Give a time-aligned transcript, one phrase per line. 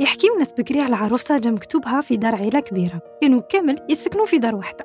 [0.00, 3.00] يحكي ناس بكري على عروسة جا مكتوبها في دار عيلة كبيرة.
[3.20, 4.84] كانوا كامل يسكنوا في دار واحدة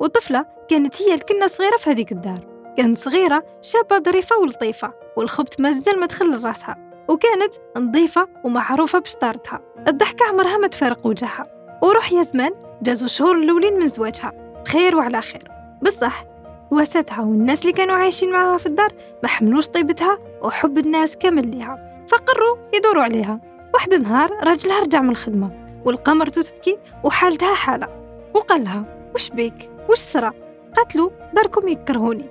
[0.00, 2.46] وطفلة كانت هي الكنة صغيرة في هذيك الدار.
[2.76, 6.76] كانت صغيرة شابة ظريفة ولطيفة والخبط مازال ما دخل لراسها.
[7.08, 9.60] وكانت نظيفة ومعروفة بشطارتها.
[9.88, 11.46] الضحكة عمرها ما تفارق وجهها.
[11.82, 12.50] وروح يا زمان
[12.82, 14.32] جازوا شهور الأولين من زواجها.
[14.64, 15.48] بخير وعلى خير.
[15.82, 16.24] بصح
[16.70, 22.04] وساتها والناس اللي كانوا عايشين معاها في الدار ما حملوش طيبتها وحب الناس كامل ليها.
[22.08, 23.40] فقروا يدوروا عليها.
[23.74, 25.50] واحد نهار راجلها رجع من الخدمة
[25.84, 27.88] ولقى تبكي وحالتها حالة
[28.34, 28.84] وقال لها
[29.14, 30.32] وش بيك؟ وش صرا؟
[30.76, 32.24] قالت له داركم يكرهوني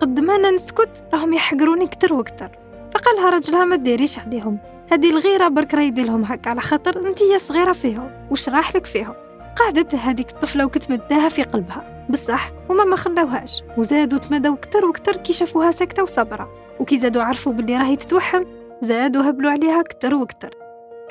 [0.00, 2.50] قد ما أنا نسكت راهم يحقروني كتر وكتر.
[2.94, 4.58] فقالها راجلها ما ديريش عليهم
[4.92, 8.86] هذه الغيرة برك راه يديرلهم هكا على خاطر أنت هي صغيرة فيهم وش راح لك
[8.86, 9.14] فيهم؟
[9.56, 15.32] قعدت هذيك الطفلة وكتمداها في قلبها بصح هما ما خلاوهاش وزادوا تمدوا كتر وكتر كي
[15.32, 16.48] شافوها ساكتة وصبرة
[16.80, 18.44] وكي زادوا عرفوا باللي راهي تتوحم
[18.82, 20.61] زادوا هبلوا عليها كتر وكتر.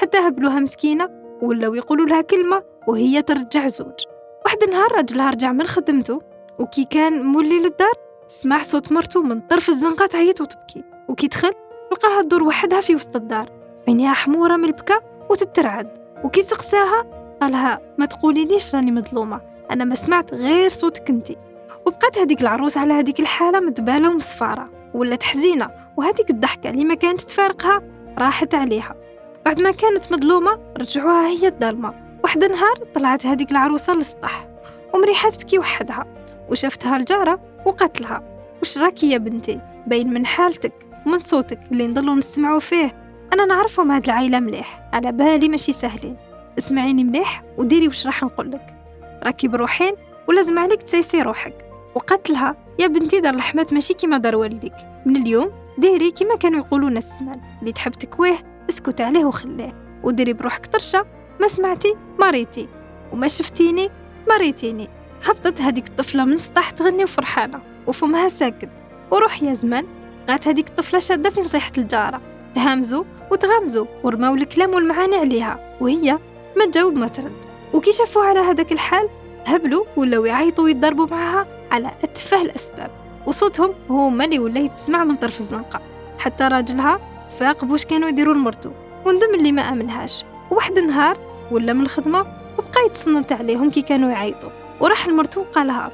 [0.01, 1.09] حتى هبلوها مسكينة
[1.41, 4.05] ولاو يقولوا لها كلمة وهي ترجع زوج.
[4.45, 6.21] واحد النهار راجلها رجع من خدمته
[6.59, 7.93] وكي كان مولي للدار
[8.27, 10.83] سمع صوت مرته من طرف الزنقة تعيط وتبكي.
[11.07, 11.51] وكي دخل
[11.91, 13.49] لقاها تدور وحدها في وسط الدار.
[13.87, 15.87] عينيها حمورة من البكا وتترعد.
[16.23, 17.05] وكي سقساها
[17.41, 21.37] قالها ما تقولي ليش راني مظلومة أنا ما سمعت غير صوتك انتي
[21.85, 25.69] وبقات هذيك العروس على هذيك الحالة مدبالة ومصفارة ولات حزينة.
[25.97, 27.81] وهذيك الضحكة اللي ما كانت تفارقها
[28.17, 29.00] راحت عليها.
[29.45, 34.47] بعد ما كانت مظلومة رجعوها هي الظلمة واحد نهار طلعت هذيك العروسة للسطح
[34.93, 36.05] ومريحة تبكي وحدها.
[36.49, 38.23] وشافتها الجارة وقالت لها
[38.61, 40.73] وش راكي يا بنتي؟ باين من حالتك
[41.05, 42.95] ومن صوتك اللي نضلوا نسمعوا فيه.
[43.33, 46.17] أنا نعرفهم هاد العائلة مليح على بالي ماشي سهلين.
[46.57, 48.75] اسمعيني مليح وديري وش راح نقولك
[49.23, 49.93] راكي بروحين
[50.27, 51.53] ولازم عليك تسيسي روحك.
[51.95, 54.75] وقالت لها يا بنتي دار الحمات ماشي كيما دار والديك.
[55.05, 58.37] من اليوم ديري كيما كانوا يقولون السمان اللي تحب تكويه
[58.71, 61.05] اسكت عليه وخليه وديري بروحك طرشة
[61.41, 62.67] ما سمعتي؟ مريتي
[63.11, 63.89] وما شفتيني؟
[64.29, 64.89] مريتيني
[65.23, 68.69] هبطت هذيك الطفلة من سطح تغني وفرحانة وفمها ساكت.
[69.11, 69.85] وروح يا زمان
[70.29, 72.21] قالت هذيك الطفلة شادة في نصيحة الجارة.
[72.55, 75.77] تهامزوا وتغامزوا ورماو الكلام والمعاني عليها.
[75.81, 76.19] وهي
[76.57, 77.45] ما تجاوب ما ترد.
[77.73, 79.09] وكي شافوها على هذاك الحال
[79.45, 82.91] هبلوا ولاو يعيطوا ويتضربوا معها على أتفه الأسباب.
[83.27, 85.81] وصوتهم هو مالي ولا يتسمع من طرف الزنقة.
[86.17, 86.99] حتى راجلها
[87.39, 88.71] فاق بوش كانوا يديروا لمرتو؟
[89.05, 90.25] وندم اللي ما آمنهاش.
[90.51, 91.17] وواحد النهار
[91.51, 92.19] ولا من الخدمة
[92.57, 94.49] وبقى يتصنت عليهم كي كانوا يعيطوا.
[94.79, 95.91] وراح لمرتو وقالها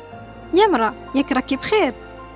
[0.53, 1.93] يا مرا ياك راكي بخير.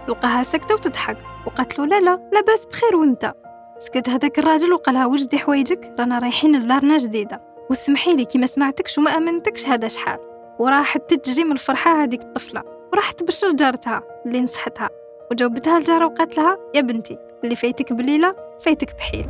[0.08, 1.18] لقاها ساكتة وتضحك.
[1.46, 3.34] وقالت له لا لا لاباس بخير وأنت.
[3.78, 7.42] سكت هذاك الراجل وقالها وجدي حوايجك؟ رانا رايحين لدارنا جديدة.
[7.70, 10.20] وسمحي لي كي ما سمعتكش وما آمنتكش هذا شحال؟
[10.60, 12.64] وراحت تجري من الفرحة هذيك الطفلة.
[12.94, 14.90] وراحت تبشر جارتها اللي نصحتها.
[15.32, 19.28] وجاوبتها الجارة وقالت لها يا بنتي اللي فايتك بليلة فايتك بحيل.